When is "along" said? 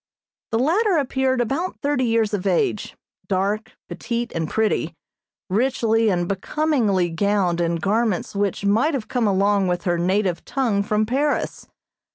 9.27-9.67